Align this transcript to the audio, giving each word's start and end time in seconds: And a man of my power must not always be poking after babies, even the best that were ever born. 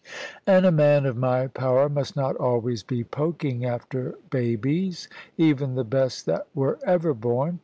And 0.47 0.65
a 0.65 0.71
man 0.71 1.05
of 1.05 1.15
my 1.15 1.45
power 1.45 1.87
must 1.87 2.15
not 2.15 2.35
always 2.37 2.81
be 2.81 3.03
poking 3.03 3.65
after 3.65 4.15
babies, 4.31 5.07
even 5.37 5.75
the 5.75 5.83
best 5.83 6.25
that 6.25 6.47
were 6.55 6.79
ever 6.87 7.13
born. 7.13 7.59